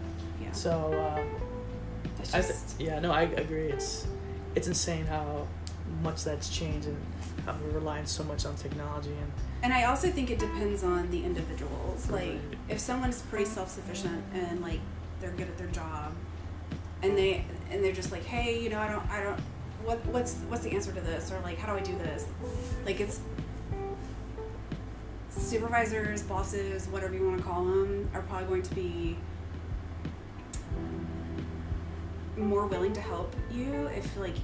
[0.42, 0.52] Yeah.
[0.54, 1.22] So uh,
[2.20, 3.66] It's I just, th- yeah, no, I agree.
[3.70, 4.08] It's
[4.56, 5.48] it's insane how
[6.02, 6.98] much that's changed and
[7.46, 9.32] how we're relying so much on technology and
[9.64, 12.10] and I also think it depends on the individuals.
[12.10, 12.38] Like,
[12.68, 14.82] if someone's pretty self-sufficient and like
[15.22, 16.12] they're good at their job,
[17.02, 19.40] and they and they're just like, hey, you know, I don't, I don't,
[19.84, 22.26] what, what's, what's the answer to this, or like, how do I do this?
[22.86, 23.22] Like, it's
[25.30, 29.18] supervisors, bosses, whatever you want to call them, are probably going to be
[32.44, 34.36] more willing to help you if like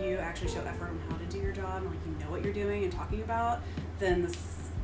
[0.00, 2.42] you actually show effort on how to do your job and like you know what
[2.44, 3.60] you're doing and talking about
[3.98, 4.36] than this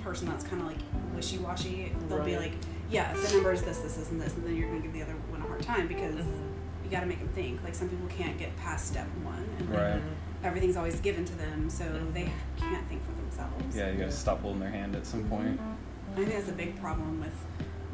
[0.02, 0.78] person that's kind of like
[1.14, 2.52] wishy-washy they'll be like
[2.90, 5.02] yeah the number is this this this and this and then you're gonna give the
[5.02, 6.84] other one a hard time because Mm-hmm.
[6.84, 9.68] you got to make them think like some people can't get past step one and
[9.70, 10.02] like, Right.
[10.44, 12.12] everything's always given to them so Mhm.
[12.14, 15.60] they can't think for themselves Yeah, you gotta stop holding their hand at some point.
[16.12, 17.34] I think that's a big problem with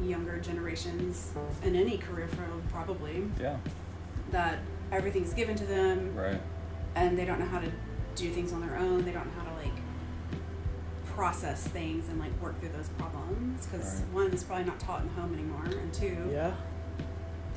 [0.08, 1.32] younger generations
[1.64, 3.56] in any career field probably Yeah,
[4.30, 4.58] that
[4.92, 6.40] everything's given to them right.
[6.94, 7.70] and they don't know how to
[8.14, 9.04] do things on their own.
[9.04, 9.72] They don't know how to like
[11.06, 14.12] process things and like work through those problems because Right.
[14.24, 16.52] one, is probably not taught in the home anymore, and two, yeah,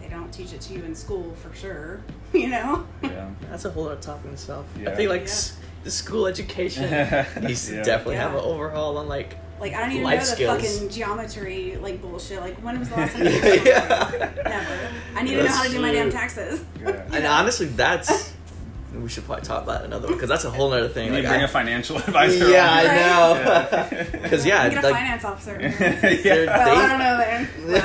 [0.02, 2.02] they don't teach it to you in school for sure.
[2.34, 2.86] You know?
[3.02, 3.30] Yeah.
[3.50, 4.66] that's a whole other topic in itself.
[4.86, 5.28] I think like Yeah.
[5.28, 6.84] s- the school education
[7.42, 7.84] needs to Yeah.
[7.84, 10.62] definitely have an overhaul on like Like I don't even Life know the skills.
[10.62, 12.40] fucking geometry like bullshit.
[12.42, 13.88] Like when was the last time you did Yeah.
[14.10, 14.44] geometry?
[14.46, 14.90] Never.
[15.16, 16.00] I need to know That's how to do my true.
[16.00, 16.62] damn taxes.
[16.82, 17.04] Yeah.
[17.14, 18.34] And honestly, that's
[18.94, 21.12] we should probably talk about another one because that's a whole other You thing.
[21.12, 22.48] need to Like, bring I- a financial advisor.
[22.50, 22.94] yeah, on I here.
[22.94, 23.34] know.
[24.14, 24.22] Yeah.
[24.22, 25.58] Because yeah, Get a like finance officer.
[25.58, 27.50] they're- well, they, I don't know then.
[27.68, 27.84] Well,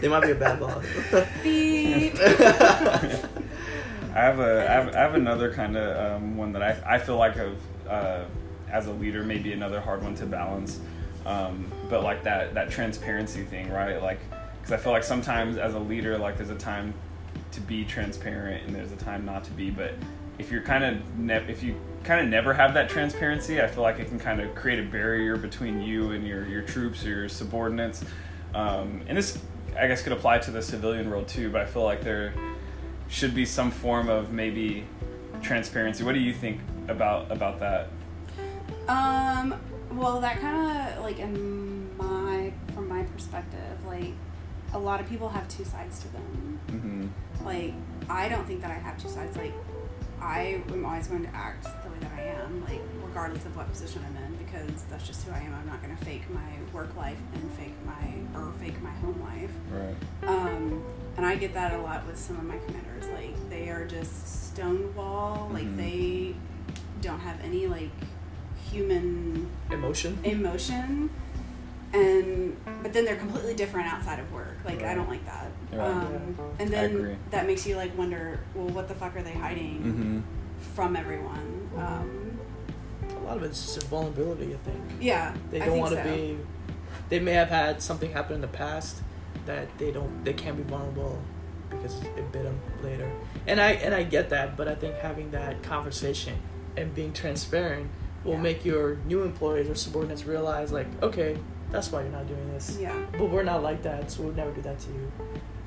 [0.00, 0.84] they might be a bad boss.
[1.42, 2.14] beep.
[4.12, 6.98] I have a I have, I have another kind of um, one that I, I
[6.98, 7.56] feel like of
[7.88, 8.24] uh,
[8.70, 10.80] as a leader maybe another hard one to balance,
[11.26, 14.02] um, but like that that transparency thing, right?
[14.02, 14.20] Like
[14.60, 16.94] because I feel like sometimes as a leader, like there's a time
[17.52, 19.94] to be transparent and there's a time not to be, but
[20.38, 23.82] if you're kind of ne- if you kind of never have that transparency, I feel
[23.82, 27.10] like it can kind of create a barrier between you and your your troops or
[27.10, 28.04] your subordinates,
[28.54, 29.38] um, and this
[29.78, 31.50] I guess could apply to the civilian world too.
[31.50, 32.32] But I feel like there
[33.08, 34.86] should be some form of maybe
[35.42, 36.04] transparency.
[36.04, 37.88] What do you think about about that?
[38.90, 39.54] Um,
[39.92, 44.12] well, that kind of like in my from my perspective, like
[44.72, 46.60] a lot of people have two sides to them.
[46.68, 47.44] Mm-hmm.
[47.46, 47.74] Like
[48.08, 49.36] I don't think that I have two sides.
[49.36, 49.52] Like
[50.20, 53.70] I am always going to act the way that I am, like regardless of what
[53.70, 55.54] position I'm in, because that's just who I am.
[55.54, 59.20] I'm not going to fake my work life and fake my or fake my home
[59.22, 59.50] life.
[59.70, 60.28] Right.
[60.28, 60.82] Um,
[61.16, 63.06] and I get that a lot with some of my commanders.
[63.14, 65.48] Like they are just stonewall.
[65.52, 65.76] Like Mhm.
[65.76, 66.34] they
[67.02, 67.90] don't have any like
[68.70, 70.18] human emotion.
[70.24, 71.10] emotion
[71.92, 75.86] and but then they're completely different outside of work like i don't like that Right.
[75.88, 79.78] um, and then that makes you like wonder well what the fuck are they hiding
[79.82, 80.20] Mm-hmm.
[80.74, 82.38] from everyone um,
[83.16, 84.54] A lot of it's just vulnerability.
[84.54, 86.10] I think yeah they don't want to so.
[86.14, 86.38] be.
[87.08, 89.02] They may have had something happen in the past
[89.46, 90.24] that they don't.
[90.24, 91.18] They can't be vulnerable
[91.70, 93.10] because it bit them later.
[93.46, 96.34] And I and I get that, but I think having that conversation
[96.76, 97.88] and being transparent
[98.24, 98.40] will Yeah.
[98.40, 101.38] make your new employees or subordinates realize, like, okay,
[101.70, 102.76] that's why you're not doing this.
[102.80, 105.10] yeah but we're not like that, so we'll never do that to you.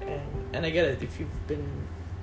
[0.02, 0.22] And
[0.54, 1.02] and I get it.
[1.02, 1.66] If you've been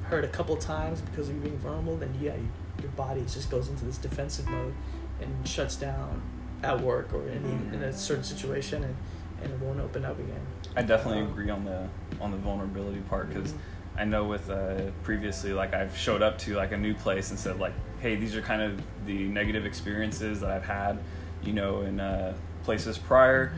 [0.05, 2.49] hurt a couple times because of you being vulnerable, then yeah, you,
[2.83, 4.75] your body just goes into this defensive mode
[5.21, 6.21] and shuts down
[6.63, 7.73] at work or in, Mhm.
[7.75, 8.95] in a certain situation, and,
[9.43, 10.41] and it won't open up again.
[10.77, 11.89] I definitely Um, agree on the
[12.21, 13.59] on the vulnerability part because Mhm.
[14.01, 17.39] I know with uh, previously like I've showed up to like a new place and
[17.39, 20.99] said like, hey, these are kind of the negative experiences that I've had,
[21.43, 22.33] you know, in uh,
[22.65, 23.53] places prior.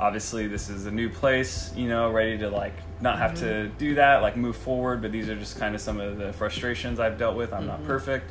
[0.00, 3.94] Obviously, this is a new place, you know, ready to like not have to do
[3.94, 5.00] that, like move forward.
[5.00, 7.52] But these are just kind of some of the frustrations I've dealt with.
[7.52, 7.86] I'm not Mhm.
[7.86, 8.30] perfect.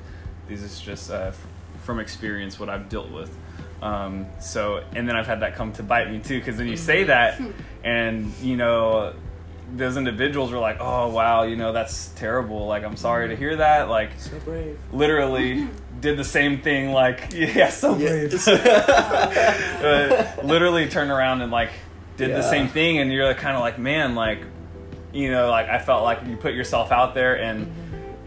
[0.50, 1.46] These is just uh, f-
[1.84, 3.34] from experience what I've dealt with.
[3.82, 6.76] Um, so, and then I've had that come to bite me too, because then you
[6.78, 7.40] say that,
[7.86, 9.14] and you know,
[9.76, 12.68] those individuals were like, "Oh wow, you know, that's terrible.
[12.68, 13.90] Like, I'm sorry to hear that.
[13.90, 14.78] Like, So brave.
[14.94, 15.68] literally
[16.00, 16.92] did the same thing.
[16.92, 18.32] Like, yeah, so brave.
[19.82, 21.72] But literally turned around and like
[22.18, 24.40] did the same thing, and you're kind of like, man, like,
[25.14, 27.72] you know, like I felt like you put yourself out there and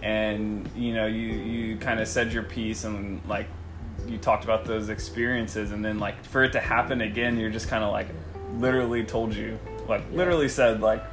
[0.03, 3.47] and you know you you kind of said your piece and like
[4.09, 7.69] you talked about those experiences and then like for it to happen again you're just
[7.69, 8.09] kind of like
[8.57, 10.17] literally told you like Yeah.
[10.17, 11.05] literally said like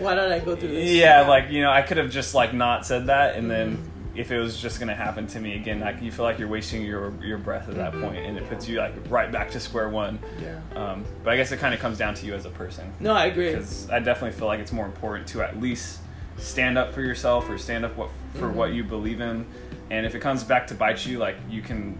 [0.00, 0.90] Why did I go through this?
[0.90, 4.18] yeah, like you know, I could have just like not said that, and then Mm-hmm.
[4.18, 6.84] if it was just gonna happen to me again, like you feel like you're wasting
[6.84, 9.88] your your breath at that point, and it puts you like right back to square
[9.88, 10.18] one.
[10.42, 10.58] Yeah.
[10.74, 12.92] Um, but I guess it kind of comes down to you as a person.
[12.98, 13.50] No, I agree.
[13.52, 16.00] because I definitely feel like it's more important to at least
[16.38, 18.54] stand up for yourself or stand up what, for Mhm.
[18.54, 19.44] what you believe in.
[19.90, 21.98] And if it comes back to bite you, like you can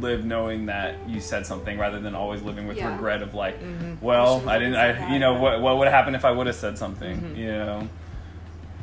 [0.00, 2.92] live knowing that you said something rather than always living with Yeah.
[2.92, 4.00] regret of like, Mhm.
[4.00, 5.10] well, Should've I didn't, I, that.
[5.10, 7.36] you know, what what would have happened if I would have said something, Mhm.
[7.36, 7.88] you know?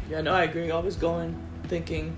[0.09, 0.69] Yeah, no, I agree.
[0.71, 1.35] Always going
[1.67, 2.15] thinking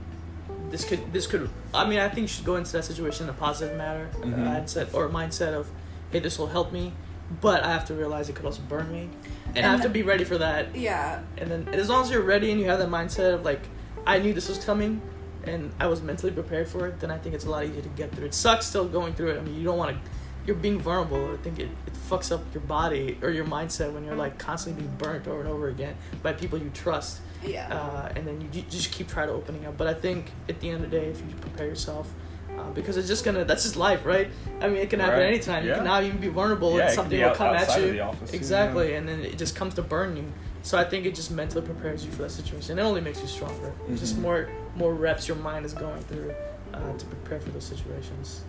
[0.70, 1.50] this could this could.
[1.74, 4.26] I mean, I think you should go into that situation in a positive manner, uh,
[4.26, 4.46] Mhm.
[4.48, 5.68] mindset or mindset of,
[6.12, 6.94] hey, this will help me,
[7.42, 9.10] but I have to realize it could also burn me,
[9.56, 10.76] and, I have to be ready for that.
[10.76, 11.20] Yeah.
[11.38, 13.62] And then, and as long as you're ready and you have that mindset of like,
[14.06, 15.02] I knew this was coming,
[15.46, 17.90] and I was mentally prepared for it, then I think it's a lot easier to
[17.90, 18.26] get through.
[18.26, 19.38] It sucks still going through it.
[19.38, 20.12] I mean, you don't want to.
[20.48, 21.32] You're being vulnerable.
[21.34, 24.82] I think it, it fucks up your body or your mindset when you're like constantly
[24.84, 27.68] being burnt over and over again by people you trust Yeah.
[27.72, 29.78] uh, and then you ju- just keep trying to opening up.
[29.78, 32.12] But I think at the end of the day, if you prepare yourself,
[32.58, 34.30] uh, because it's just gonna that's just life, right?
[34.60, 35.28] I mean, it can happen Right.
[35.28, 35.64] anytime.
[35.64, 35.76] You Yeah.
[35.76, 37.94] can not even be vulnerable, Yeah, and something will come at outside of you.
[37.94, 38.98] the office, too, exactly, yeah.
[38.98, 40.24] and then it just comes to burn you.
[40.64, 42.78] So I think it just mentally prepares you for that situation.
[42.78, 43.74] It only makes you stronger.
[43.90, 46.34] It's Just more more reps your mind is going through
[46.74, 48.44] uh, to prepare for those situations.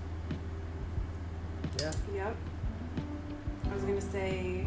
[1.80, 1.90] Yeah.
[2.14, 2.36] Yep.
[3.70, 4.66] I was gonna say,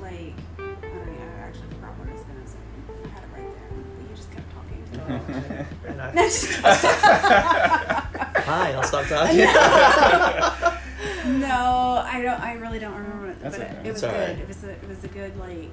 [0.00, 1.28] like, I don't know.
[1.36, 2.58] I actually forgot what I was gonna say.
[2.88, 4.82] I had it right there, but you just kept talking.
[4.94, 5.66] Oh, okay.
[5.88, 6.46] And I- No, just-
[8.46, 9.38] Fine, I'll stop talking.
[11.40, 12.40] no, I don't.
[12.40, 13.40] I really don't remember it.
[13.40, 13.76] That's but okay.
[13.82, 14.20] it, it was It's good.
[14.20, 14.38] alright.
[14.38, 14.70] It was a.
[14.70, 15.68] It was a good like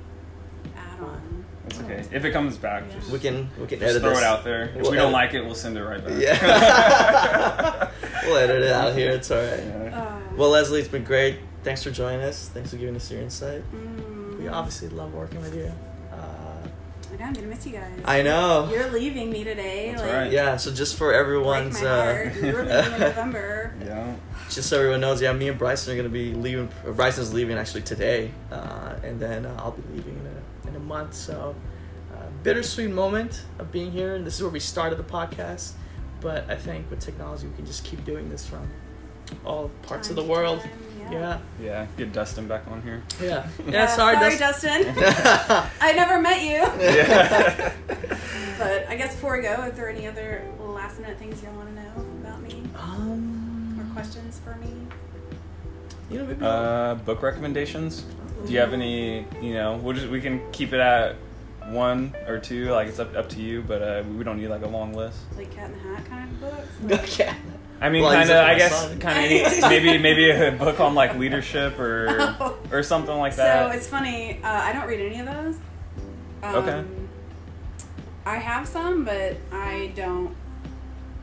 [1.04, 1.46] add-on.
[1.68, 2.04] It's okay.
[2.12, 2.96] If it comes back, Yeah.
[3.00, 4.20] just, We can we can just edit throw this.
[4.20, 4.64] it out there.
[4.66, 6.20] If We'll we don't edit- like it, we'll send it right back.
[6.20, 7.90] Yeah.
[8.26, 9.12] we'll edit it out here.
[9.12, 9.60] It's all right.
[9.64, 9.98] Yeah.
[10.00, 11.40] Uh, Well, Leslie, it's been great.
[11.64, 12.50] Thanks for joining us.
[12.50, 13.64] Thanks for giving us your insight.
[13.74, 15.72] mm, we obviously love working with you.
[16.12, 16.16] Uh,
[17.14, 17.26] I know.
[17.26, 18.00] I'm gonna miss you guys.
[18.04, 18.68] I know.
[18.70, 19.92] You're leaving me today.
[19.92, 20.32] That's like, right.
[20.32, 20.58] Yeah.
[20.58, 22.36] So just for break everyone's, my uh, heart.
[22.36, 23.74] You're leaving in November.
[23.86, 24.16] Yeah.
[24.50, 26.68] just so everyone knows, yeah, me and Bryson are gonna be leaving.
[26.96, 30.13] Bryson's leaving actually today, uh, and then uh, I'll be leaving in a in a
[30.94, 31.14] month.
[31.16, 31.56] So
[32.14, 35.74] uh, bittersweet moment of being here, and this is where we started the podcast.
[36.22, 38.70] But I think with technology, we can just keep doing this from
[39.46, 40.60] all parts of the world.
[40.62, 40.72] time,
[41.12, 41.88] Yeah, Yeah.
[41.98, 43.02] Get Dustin back on here.
[43.22, 43.72] yeah, yeah.
[43.72, 44.84] Yeah, sorry, sorry, Dustin.
[44.96, 45.66] Dustin.
[45.82, 46.62] I never met you.
[46.82, 47.74] Yeah.
[48.60, 51.50] But I guess before we go, is there are any other last minute things you
[51.50, 54.72] want to know about me or um, questions for me?
[56.14, 56.46] You know, maybe.
[56.46, 58.06] Uh, book recommendations.
[58.46, 59.26] Do you have any?
[59.42, 61.16] You know, we'll just we can keep it at
[61.68, 62.72] one or two.
[62.72, 65.18] Like it's up up to you, but uh, we don't need like a long list.
[65.38, 67.12] Like Cat in the Hat kind of books?
[67.20, 67.34] okay.
[67.82, 68.46] I mean, Well, kind of.
[68.46, 72.08] I guess kind of any maybe maybe a book on like leadership or
[72.40, 72.58] Oh.
[72.72, 73.72] or something like that.
[73.72, 74.40] So it's funny.
[74.44, 75.56] Uh, I don't read any of those.
[76.44, 76.84] Um, Okay.
[78.26, 80.34] I have some, but I don't.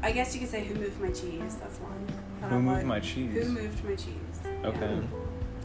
[0.02, 2.06] I guess you could say "Who Moved My Cheese." That's one.
[2.50, 3.42] Who moved like- my cheese?
[3.46, 4.29] Who moved my cheese?
[4.64, 5.00] Okay.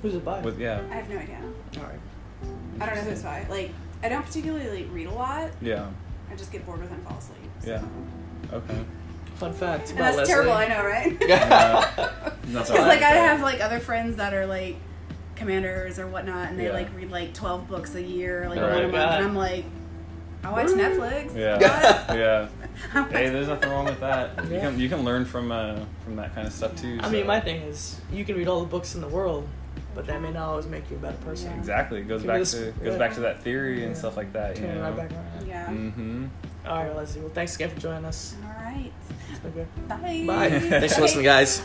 [0.02, 0.42] Who's it by?
[0.42, 1.40] With yeah, I have no idea.
[1.78, 2.00] All right.
[2.80, 3.46] I don't know who it's by.
[3.50, 3.72] Like,
[4.04, 5.50] I don't particularly like, read a lot.
[5.62, 5.88] yeah,
[6.32, 7.40] I just get bored with it and fall asleep.
[7.60, 7.70] so.
[7.72, 7.84] Yeah.
[8.58, 8.84] okay.
[9.36, 10.34] Fun fact And about that's Leslie.
[10.34, 11.18] terrible, I know, right?
[11.28, 12.12] Yeah.
[12.46, 14.76] Because That's like I have like other friends that are like
[15.36, 16.74] commanders or whatnot, and they Yeah.
[16.74, 18.70] like read like twelve books a year, like Right.
[18.72, 19.66] one a month, and I'm like,
[20.44, 21.36] I watch Netflix.
[21.36, 21.58] Yeah.
[22.16, 22.48] Yeah.
[22.94, 24.44] I'm Hey, there's nothing wrong with that.
[24.46, 24.60] You Yeah.
[24.62, 26.98] can you can learn from uh, from that kind of stuff too.
[27.02, 29.48] I mean, my thing is, you can read all the books in the world,
[29.94, 31.52] but that may not always make you a better person.
[31.52, 31.58] Yeah.
[31.58, 32.00] Exactly.
[32.02, 32.98] It goes back this- to goes yeah.
[32.98, 33.98] back to that theory and Yeah.
[34.00, 34.58] stuff like that.
[34.58, 34.92] You Turn it know.
[34.92, 35.12] right back
[35.48, 35.66] yeah.
[35.68, 36.26] Mm-hmm.
[36.68, 37.22] All right, Leslie.
[37.22, 38.36] Well, thanks again for joining us.
[38.44, 38.92] All right.
[39.30, 39.88] It's been good.
[39.88, 40.24] Bye.
[40.26, 40.60] Bye.
[40.80, 41.62] Thanks for listening, guys.